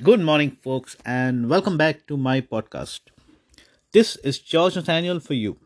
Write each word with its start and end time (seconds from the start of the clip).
Good 0.00 0.20
morning, 0.20 0.52
folks, 0.62 0.96
and 1.04 1.50
welcome 1.50 1.76
back 1.76 2.06
to 2.06 2.16
my 2.16 2.40
podcast. 2.40 3.00
This 3.92 4.14
is 4.16 4.38
George 4.38 4.76
Nathaniel 4.76 5.18
for 5.18 5.34
you. 5.34 5.56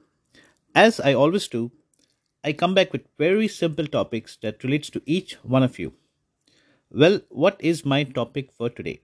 As 0.75 1.01
I 1.01 1.13
always 1.13 1.49
do, 1.49 1.71
I 2.43 2.55
come 2.55 2.75
back 2.75 2.93
with 2.93 3.03
very 3.19 3.47
simple 3.47 3.87
topics 3.87 4.39
that 4.43 4.65
relates 4.65 4.89
to 4.91 5.03
each 5.05 5.35
one 5.43 5.63
of 5.63 5.79
you. 5.79 5.93
Well, 6.91 7.21
what 7.29 7.59
is 7.61 7.85
my 7.85 8.05
topic 8.05 8.53
for 8.53 8.71
today? 8.71 9.03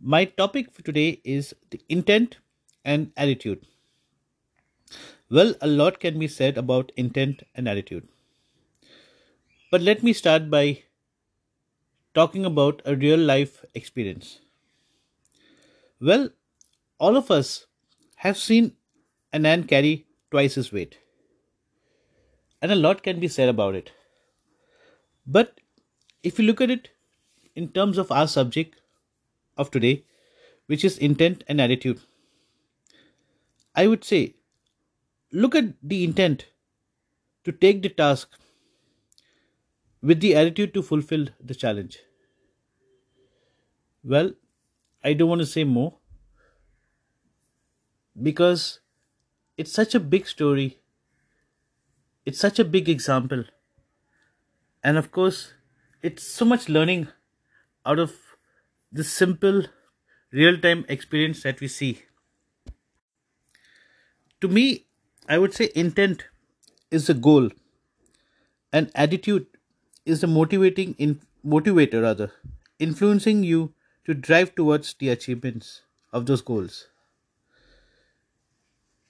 My 0.00 0.24
topic 0.24 0.72
for 0.72 0.80
today 0.80 1.20
is 1.22 1.54
the 1.68 1.80
intent 1.90 2.38
and 2.82 3.12
attitude. 3.18 3.66
Well, 5.28 5.54
a 5.60 5.66
lot 5.66 6.00
can 6.00 6.18
be 6.18 6.28
said 6.28 6.56
about 6.56 6.92
intent 6.96 7.42
and 7.54 7.68
attitude. 7.68 8.08
But 9.70 9.82
let 9.82 10.02
me 10.02 10.14
start 10.14 10.48
by 10.48 10.84
talking 12.14 12.44
about 12.44 12.80
a 12.84 12.94
real 12.94 13.18
life 13.18 13.64
experience. 13.74 14.40
Well, 16.00 16.30
all 16.98 17.16
of 17.16 17.30
us 17.30 17.66
have 18.16 18.38
seen 18.38 18.76
an 19.32 19.46
ant 19.46 19.68
carry 19.68 20.06
twice 20.30 20.54
his 20.54 20.72
weight, 20.72 20.98
and 22.62 22.70
a 22.70 22.76
lot 22.76 23.02
can 23.02 23.20
be 23.20 23.28
said 23.28 23.48
about 23.48 23.74
it. 23.74 23.90
But 25.26 25.60
if 26.22 26.38
you 26.38 26.44
look 26.44 26.60
at 26.60 26.70
it 26.70 26.90
in 27.54 27.68
terms 27.68 27.98
of 27.98 28.12
our 28.12 28.28
subject 28.28 28.80
of 29.56 29.70
today, 29.70 30.04
which 30.66 30.84
is 30.84 30.98
intent 30.98 31.44
and 31.48 31.60
attitude, 31.60 32.00
I 33.74 33.86
would 33.86 34.04
say 34.04 34.36
look 35.32 35.54
at 35.54 35.74
the 35.82 36.04
intent 36.04 36.46
to 37.44 37.52
take 37.52 37.82
the 37.82 37.88
task 37.88 38.30
with 40.10 40.20
the 40.20 40.34
attitude 40.36 40.74
to 40.74 40.82
fulfill 40.82 41.28
the 41.42 41.54
challenge. 41.54 41.98
Well, 44.04 44.32
I 45.02 45.14
don't 45.14 45.30
want 45.30 45.40
to 45.40 45.46
say 45.46 45.64
more 45.64 45.94
because 48.22 48.80
it's 49.56 49.72
such 49.72 49.94
a 49.94 50.00
big 50.00 50.26
story, 50.26 50.78
it's 52.26 52.38
such 52.38 52.58
a 52.58 52.64
big 52.64 52.88
example, 52.88 53.44
and 54.82 54.98
of 54.98 55.10
course, 55.10 55.54
it's 56.02 56.22
so 56.22 56.44
much 56.44 56.68
learning 56.68 57.08
out 57.86 57.98
of 57.98 58.14
this 58.92 59.10
simple 59.10 59.64
real 60.32 60.60
time 60.60 60.84
experience 60.88 61.42
that 61.44 61.60
we 61.60 61.68
see. 61.68 62.02
To 64.42 64.48
me, 64.48 64.86
I 65.26 65.38
would 65.38 65.54
say 65.54 65.70
intent 65.74 66.26
is 66.90 67.06
the 67.06 67.14
goal 67.14 67.48
and 68.70 68.90
attitude 68.94 69.46
is 70.04 70.20
the 70.20 70.26
motivating 70.26 70.94
in 70.98 71.20
motivator 71.44 72.02
rather 72.02 72.32
influencing 72.78 73.42
you 73.42 73.72
to 74.04 74.14
drive 74.14 74.54
towards 74.54 74.94
the 74.94 75.08
achievements 75.08 75.82
of 76.12 76.26
those 76.26 76.42
goals. 76.42 76.88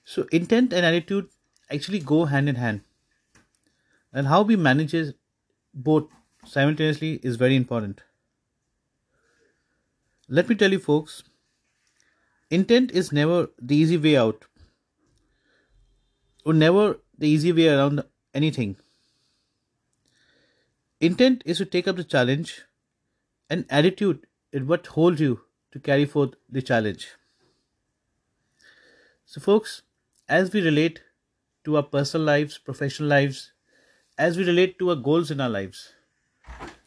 So 0.03 0.27
intent 0.31 0.71
and 0.71 0.85
attitude 0.85 1.29
actually 1.71 1.99
go 1.99 2.25
hand 2.25 2.47
in 2.47 2.55
hand. 2.55 2.81
And 4.13 4.27
how 4.27 4.43
we 4.43 4.55
manage 4.55 4.95
both 5.73 6.07
simultaneously 6.45 7.19
is 7.23 7.35
very 7.35 7.55
important. 7.55 8.01
Let 10.29 10.47
me 10.47 10.55
tell 10.55 10.71
you 10.71 10.79
folks 10.79 11.23
intent 12.49 12.91
is 12.91 13.11
never 13.11 13.49
the 13.59 13.75
easy 13.75 13.97
way 13.97 14.15
out 14.15 14.45
or 16.45 16.53
never 16.53 16.99
the 17.17 17.27
easy 17.27 17.51
way 17.51 17.67
around 17.67 18.03
anything 18.33 18.77
Intent 21.05 21.43
is 21.45 21.59
to 21.59 21.65
take 21.65 21.87
up 21.87 21.97
the 21.97 22.03
challenge, 22.03 22.63
and 23.47 23.65
attitude 23.69 24.25
is 24.51 24.63
what 24.63 24.87
holds 24.87 25.21
you 25.21 25.41
to 25.71 25.79
carry 25.79 26.05
forth 26.05 26.31
the 26.49 26.63
challenge. 26.63 27.09
So, 29.23 29.39
folks, 29.39 29.83
as 30.27 30.51
we 30.51 30.61
relate 30.61 31.01
to 31.63 31.75
our 31.75 31.83
personal 31.83 32.25
lives, 32.25 32.57
professional 32.57 33.07
lives, 33.07 33.51
as 34.17 34.35
we 34.35 34.45
relate 34.45 34.79
to 34.79 34.89
our 34.89 34.95
goals 34.95 35.29
in 35.29 35.39
our 35.39 35.49
lives, 35.49 35.93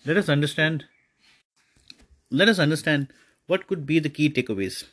let 0.04 0.16
us 0.16 0.28
understand. 0.28 0.87
Let 2.31 2.48
us 2.48 2.59
understand 2.59 3.12
what 3.47 3.69
could 3.69 3.87
be 3.87 4.00
the 4.00 4.09
key 4.09 4.31
takeaways. 4.31 4.84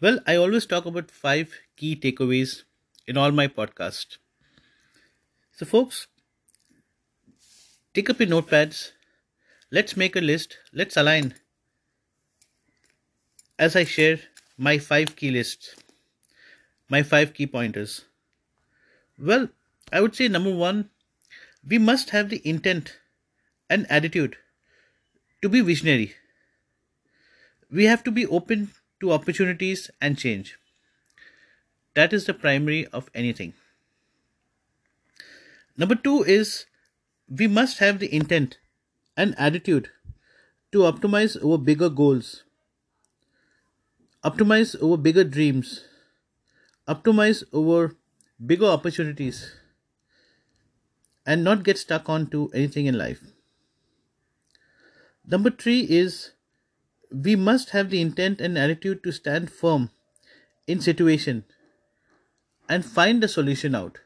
Well, 0.00 0.18
I 0.26 0.34
always 0.34 0.66
talk 0.66 0.84
about 0.84 1.12
five 1.12 1.54
key 1.76 1.94
takeaways 1.94 2.64
in 3.06 3.16
all 3.16 3.30
my 3.30 3.46
podcasts. 3.46 4.18
So, 5.52 5.64
folks, 5.64 6.08
Take 7.96 8.10
up 8.10 8.20
your 8.20 8.28
notepads. 8.28 8.92
Let's 9.70 9.96
make 9.96 10.16
a 10.16 10.20
list. 10.20 10.58
Let's 10.70 10.98
align 10.98 11.32
as 13.58 13.74
I 13.74 13.84
share 13.84 14.18
my 14.58 14.76
five 14.76 15.16
key 15.16 15.30
lists, 15.30 15.74
my 16.90 17.02
five 17.02 17.32
key 17.32 17.46
pointers. 17.46 18.04
Well, 19.18 19.48
I 19.90 20.02
would 20.02 20.14
say 20.14 20.28
number 20.28 20.54
one, 20.54 20.90
we 21.66 21.78
must 21.78 22.10
have 22.10 22.28
the 22.28 22.46
intent 22.46 22.98
and 23.70 23.90
attitude 23.90 24.36
to 25.40 25.48
be 25.48 25.62
visionary. 25.62 26.16
We 27.70 27.84
have 27.84 28.04
to 28.04 28.10
be 28.10 28.26
open 28.26 28.72
to 29.00 29.12
opportunities 29.12 29.90
and 30.02 30.18
change. 30.18 30.58
That 31.94 32.12
is 32.12 32.26
the 32.26 32.34
primary 32.34 32.86
of 32.88 33.08
anything. 33.14 33.54
Number 35.78 35.94
two 35.94 36.24
is 36.24 36.66
we 37.28 37.46
must 37.46 37.78
have 37.78 37.98
the 37.98 38.14
intent 38.14 38.58
and 39.16 39.34
attitude 39.38 39.90
to 40.72 40.78
optimize 40.80 41.36
our 41.44 41.58
bigger 41.58 41.88
goals, 41.88 42.44
optimize 44.24 44.80
our 44.82 44.96
bigger 44.96 45.24
dreams, 45.24 45.84
optimize 46.88 47.42
our 47.54 47.94
bigger 48.44 48.66
opportunities, 48.66 49.52
and 51.24 51.42
not 51.42 51.64
get 51.64 51.78
stuck 51.78 52.08
onto 52.08 52.48
anything 52.54 52.86
in 52.86 52.96
life. 52.96 53.20
Number 55.26 55.50
three 55.50 55.80
is 55.80 56.32
we 57.10 57.34
must 57.34 57.70
have 57.70 57.90
the 57.90 58.00
intent 58.00 58.40
and 58.40 58.56
attitude 58.56 59.02
to 59.02 59.12
stand 59.12 59.50
firm 59.50 59.90
in 60.66 60.80
situation 60.80 61.44
and 62.68 62.84
find 62.84 63.22
a 63.24 63.28
solution 63.28 63.74
out. 63.74 63.98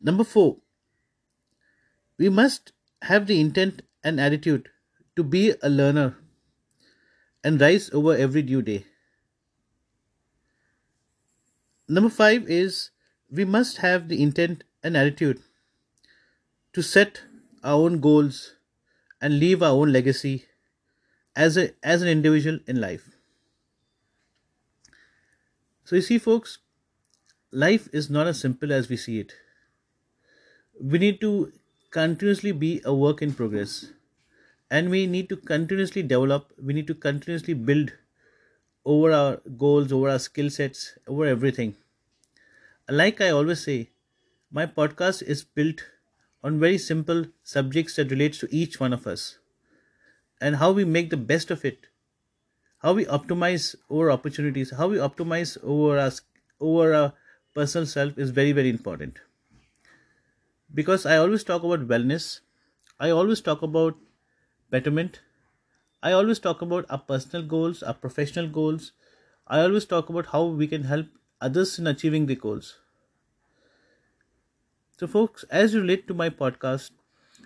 Number 0.00 0.24
four, 0.24 0.58
we 2.18 2.28
must 2.28 2.72
have 3.02 3.26
the 3.26 3.40
intent 3.40 3.82
and 4.02 4.20
attitude 4.20 4.68
to 5.16 5.22
be 5.22 5.54
a 5.62 5.68
learner 5.68 6.16
and 7.44 7.60
rise 7.60 7.90
over 7.92 8.16
every 8.16 8.42
due 8.42 8.62
day. 8.62 8.84
Number 11.88 12.10
five 12.10 12.48
is 12.48 12.90
we 13.30 13.44
must 13.44 13.78
have 13.78 14.08
the 14.08 14.22
intent 14.22 14.64
and 14.82 14.96
attitude 14.96 15.40
to 16.72 16.82
set 16.82 17.22
our 17.62 17.74
own 17.74 18.00
goals 18.00 18.54
and 19.20 19.38
leave 19.38 19.62
our 19.62 19.72
own 19.72 19.92
legacy 19.92 20.44
as 21.34 21.56
a 21.56 21.70
as 21.82 22.02
an 22.02 22.08
individual 22.08 22.58
in 22.66 22.80
life. 22.80 23.08
So 25.84 25.96
you 25.96 26.02
see 26.02 26.18
folks, 26.18 26.58
life 27.50 27.88
is 27.92 28.10
not 28.10 28.26
as 28.26 28.38
simple 28.38 28.72
as 28.72 28.88
we 28.88 28.96
see 28.96 29.20
it. 29.20 29.32
We 30.80 30.98
need 30.98 31.20
to 31.22 31.52
continuously 31.90 32.50
be 32.52 32.80
a 32.84 32.94
work 32.94 33.20
in 33.20 33.34
progress. 33.34 33.92
And 34.70 34.90
we 34.90 35.06
need 35.06 35.28
to 35.30 35.36
continuously 35.36 36.02
develop 36.02 36.52
we 36.62 36.74
need 36.74 36.86
to 36.88 36.94
continuously 36.94 37.54
build 37.54 37.92
over 38.84 39.12
our 39.12 39.36
goals 39.56 39.92
over 39.92 40.10
our 40.10 40.18
skill 40.20 40.50
sets 40.50 40.98
over 41.08 41.26
everything. 41.26 41.76
Like 42.88 43.20
i 43.20 43.30
always 43.30 43.60
say 43.60 43.92
my 44.50 44.66
podcast 44.66 45.22
is 45.22 45.44
built 45.44 45.84
on 46.42 46.58
very 46.58 46.76
simple 46.78 47.26
subjects 47.44 47.94
that 47.96 48.10
relates 48.10 48.38
to 48.38 48.48
each 48.52 48.80
one 48.80 48.92
of 48.92 49.06
us. 49.06 49.38
And 50.40 50.56
how 50.56 50.72
we 50.72 50.84
make 50.84 51.10
the 51.10 51.16
best 51.16 51.48
of 51.52 51.64
it. 51.64 51.86
How 52.80 52.94
we 52.94 53.04
optimize 53.06 53.76
our 53.92 54.10
opportunities. 54.10 54.70
How 54.72 54.88
we 54.88 54.98
optimize 54.98 55.58
over 55.62 55.98
our 55.98 56.12
over 56.60 56.94
our 56.94 57.14
personal 57.54 57.86
self 57.86 58.18
is 58.18 58.30
very 58.30 58.52
very 58.52 58.70
important 58.70 59.18
because 60.72 61.04
I 61.06 61.16
always 61.16 61.44
talk 61.44 61.62
about 61.62 61.88
wellness, 61.88 62.40
I 63.00 63.10
always 63.10 63.40
talk 63.40 63.62
about 63.62 63.96
betterment, 64.70 65.20
I 66.02 66.12
always 66.12 66.38
talk 66.40 66.62
about 66.62 66.86
our 66.90 66.98
personal 66.98 67.46
goals, 67.46 67.82
our 67.82 67.94
professional 67.94 68.48
goals, 68.48 68.92
I 69.46 69.60
always 69.62 69.86
talk 69.86 70.08
about 70.08 70.26
how 70.26 70.44
we 70.46 70.66
can 70.68 70.84
help 70.84 71.06
others 71.40 71.78
in 71.78 71.86
achieving 71.86 72.26
the 72.26 72.36
goals. 72.36 72.78
So, 74.98 75.06
folks, 75.06 75.44
as 75.44 75.72
you 75.72 75.80
relate 75.80 76.06
to 76.08 76.12
my 76.14 76.28
podcast 76.28 76.90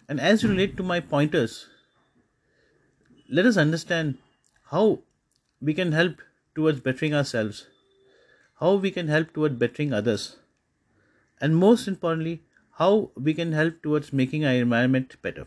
and 0.09 0.19
as 0.19 0.43
you 0.43 0.49
relate 0.49 0.77
to 0.77 0.83
my 0.83 0.99
pointers, 0.99 1.69
let 3.29 3.47
us 3.47 3.57
understand 3.57 4.19
how 4.71 5.01
we 5.61 5.75
can 5.75 5.93
help 5.93 6.21
towards 6.55 6.81
bettering 6.81 7.15
ourselves, 7.15 7.67
how 8.61 8.75
we 8.77 8.91
can 8.91 9.09
help 9.09 9.33
towards 9.35 9.57
bettering 9.57 9.93
others, 9.93 10.37
and 11.41 11.57
most 11.57 11.87
importantly, 11.89 12.43
how 12.79 13.11
we 13.15 13.35
can 13.35 13.53
help 13.53 13.83
towards 13.83 14.13
making 14.13 14.45
our 14.45 14.53
environment 14.53 15.17
better. 15.23 15.47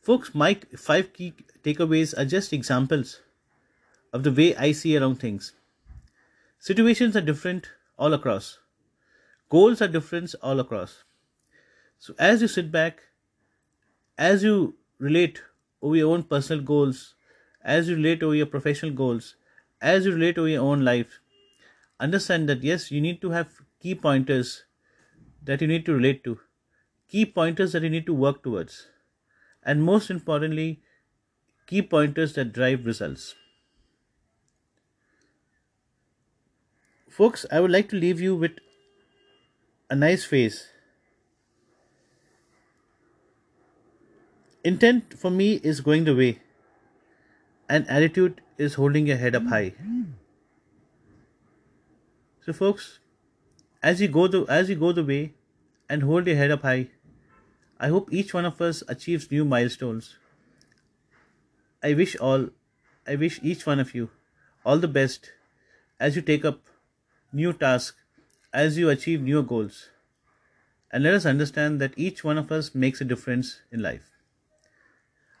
Folks, 0.00 0.34
my 0.34 0.54
five 0.76 1.12
key 1.12 1.34
takeaways 1.62 2.16
are 2.16 2.24
just 2.24 2.52
examples 2.52 3.20
of 4.12 4.22
the 4.22 4.32
way 4.32 4.54
I 4.56 4.72
see 4.72 4.96
around 4.96 5.16
things. 5.16 5.52
Situations 6.58 7.16
are 7.16 7.20
different 7.20 7.70
all 7.98 8.14
across, 8.14 8.58
goals 9.50 9.82
are 9.82 9.88
different 9.88 10.34
all 10.42 10.60
across. 10.60 11.04
So, 11.98 12.14
as 12.18 12.40
you 12.42 12.48
sit 12.48 12.70
back, 12.70 13.02
as 14.16 14.44
you 14.44 14.76
relate 14.98 15.42
over 15.82 15.96
your 15.96 16.14
own 16.14 16.22
personal 16.22 16.62
goals, 16.64 17.14
as 17.62 17.88
you 17.88 17.96
relate 17.96 18.22
over 18.22 18.34
your 18.34 18.46
professional 18.46 18.92
goals, 18.92 19.34
as 19.80 20.06
you 20.06 20.12
relate 20.12 20.38
over 20.38 20.48
your 20.48 20.62
own 20.62 20.84
life, 20.84 21.20
understand 21.98 22.48
that 22.48 22.62
yes, 22.62 22.90
you 22.90 23.00
need 23.00 23.20
to 23.20 23.30
have 23.30 23.60
key 23.80 23.94
pointers 23.94 24.64
that 25.42 25.60
you 25.60 25.66
need 25.66 25.86
to 25.86 25.94
relate 25.94 26.24
to, 26.24 26.38
key 27.08 27.24
pointers 27.24 27.72
that 27.72 27.82
you 27.82 27.90
need 27.90 28.06
to 28.06 28.14
work 28.14 28.42
towards, 28.42 28.88
and 29.62 29.82
most 29.82 30.10
importantly, 30.10 30.80
key 31.66 31.82
pointers 31.82 32.34
that 32.34 32.52
drive 32.52 32.86
results. 32.86 33.34
Folks, 37.08 37.44
I 37.50 37.60
would 37.60 37.70
like 37.70 37.88
to 37.88 37.96
leave 37.96 38.20
you 38.20 38.36
with 38.36 38.52
a 39.90 39.96
nice 39.96 40.24
phrase. 40.24 40.68
Intent 44.64 45.18
for 45.18 45.30
me 45.30 45.54
is 45.62 45.80
going 45.80 46.04
the 46.04 46.14
way, 46.14 46.40
and 47.68 47.88
attitude 47.88 48.40
is 48.58 48.74
holding 48.74 49.06
your 49.06 49.16
head 49.16 49.34
up 49.34 49.46
high. 49.46 49.74
So, 52.44 52.52
folks, 52.52 52.98
as 53.82 54.00
you 54.00 54.08
go 54.08 54.26
the 54.26 54.44
as 54.48 54.68
you 54.68 54.76
go 54.76 54.92
the 54.92 55.04
way 55.04 55.34
and 55.88 56.02
hold 56.02 56.26
your 56.26 56.36
head 56.36 56.50
up 56.50 56.62
high, 56.62 56.88
I 57.80 57.88
hope 57.88 58.12
each 58.12 58.34
one 58.34 58.44
of 58.44 58.60
us 58.60 58.82
achieves 58.88 59.30
new 59.30 59.44
milestones. 59.44 60.16
I 61.82 61.94
wish 61.94 62.16
all, 62.16 62.48
I 63.06 63.14
wish 63.14 63.38
each 63.42 63.64
one 63.66 63.78
of 63.78 63.94
you 63.94 64.10
all 64.64 64.78
the 64.78 64.88
best 64.88 65.30
as 66.00 66.16
you 66.16 66.22
take 66.22 66.44
up 66.44 66.60
new 67.32 67.52
tasks, 67.52 68.02
as 68.52 68.76
you 68.78 68.88
achieve 68.90 69.22
new 69.22 69.42
goals. 69.42 69.88
And 70.90 71.04
let 71.04 71.14
us 71.14 71.26
understand 71.26 71.80
that 71.80 71.94
each 71.96 72.24
one 72.24 72.38
of 72.38 72.50
us 72.50 72.74
makes 72.74 73.00
a 73.00 73.04
difference 73.04 73.60
in 73.70 73.80
life. 73.80 74.10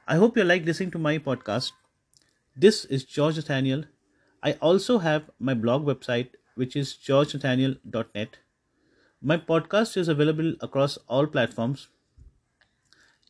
I 0.06 0.16
hope 0.16 0.36
you 0.36 0.44
like 0.44 0.64
listening 0.64 0.90
to 0.92 0.98
my 0.98 1.18
podcast. 1.18 1.72
This 2.56 2.84
is 2.84 3.04
George 3.04 3.36
Nathaniel. 3.36 3.84
I 4.42 4.52
also 4.54 4.98
have 4.98 5.30
my 5.38 5.54
blog 5.54 5.84
website, 5.84 6.30
which 6.58 6.74
is 6.76 6.94
georgenathaniel.net. 7.08 8.36
My 9.22 9.36
podcast 9.36 9.96
is 9.96 10.08
available 10.08 10.54
across 10.60 10.98
all 11.08 11.26
platforms. 11.26 11.88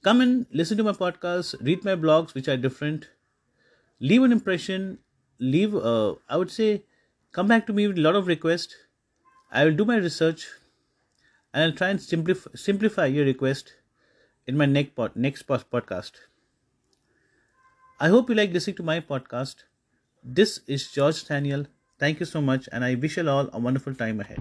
Come 0.02 0.20
and 0.22 0.46
listen 0.50 0.78
to 0.78 0.84
my 0.84 0.92
podcast, 0.92 1.54
read 1.60 1.84
my 1.84 1.94
blogs, 1.94 2.34
which 2.34 2.48
are 2.48 2.56
different. 2.56 3.08
Leave 4.00 4.22
an 4.22 4.32
impression. 4.32 4.98
Leave, 5.38 5.74
uh, 5.74 6.14
I 6.28 6.36
would 6.36 6.50
say, 6.50 6.84
come 7.32 7.48
back 7.48 7.66
to 7.66 7.72
me 7.72 7.86
with 7.86 7.98
a 7.98 8.00
lot 8.00 8.16
of 8.16 8.26
requests. 8.26 8.74
I 9.52 9.64
will 9.64 9.74
do 9.74 9.84
my 9.84 9.96
research 9.96 10.46
and 11.52 11.64
I'll 11.64 11.76
try 11.76 11.88
and 11.88 12.00
simplify, 12.00 12.50
simplify 12.54 13.06
your 13.06 13.24
request 13.24 13.74
in 14.46 14.56
my 14.56 14.66
next, 14.66 14.94
pod, 14.94 15.16
next 15.16 15.46
podcast. 15.46 16.12
I 18.00 18.08
hope 18.08 18.28
you 18.30 18.36
like 18.36 18.52
listening 18.52 18.76
to 18.76 18.82
my 18.82 19.00
podcast. 19.00 19.64
This 20.22 20.60
is 20.66 20.90
George 20.90 21.22
Nathaniel. 21.22 21.66
Thank 21.98 22.20
you 22.20 22.26
so 22.26 22.40
much, 22.40 22.68
and 22.70 22.84
I 22.84 22.94
wish 22.94 23.16
you 23.16 23.28
all 23.28 23.50
a 23.52 23.58
wonderful 23.58 23.94
time 23.94 24.20
ahead. 24.20 24.38